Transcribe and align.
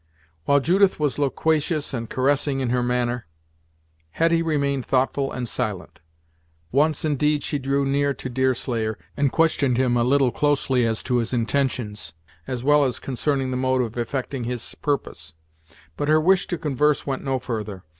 While 0.45 0.61
Judith 0.61 0.99
was 0.99 1.19
loquacious 1.19 1.93
and 1.93 2.09
caressing 2.09 2.59
in 2.59 2.71
her 2.71 2.81
manner, 2.81 3.27
Hetty 4.13 4.41
remained 4.41 4.83
thoughtful 4.83 5.31
and 5.31 5.47
silent. 5.47 5.99
Once, 6.71 7.05
indeed, 7.05 7.43
she 7.43 7.59
drew 7.59 7.85
near 7.85 8.15
to 8.15 8.27
Deerslayer, 8.27 8.97
and 9.15 9.31
questioned 9.31 9.77
him 9.77 9.95
a 9.95 10.03
little 10.03 10.31
closely 10.31 10.87
as 10.87 11.03
to 11.03 11.17
his 11.17 11.33
intentions, 11.33 12.15
as 12.47 12.63
well 12.63 12.83
as 12.83 12.97
concerning 12.97 13.51
the 13.51 13.57
mode 13.57 13.83
of 13.83 13.95
effecting 13.95 14.45
his 14.45 14.73
purpose; 14.81 15.35
but 15.97 16.07
her 16.07 16.19
wish 16.19 16.47
to 16.47 16.57
converse 16.57 17.05
went 17.05 17.23
no 17.23 17.37
further. 17.37 17.83